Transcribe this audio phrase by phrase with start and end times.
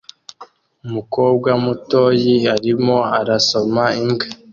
[0.85, 4.25] Umukobwa mutoyi arimo arasoma imbwa